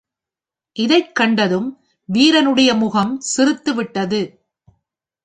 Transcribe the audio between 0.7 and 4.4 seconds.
இதைக் கண்டதும் வீரனுடைய முகம் சிறுத்துவிட்டது.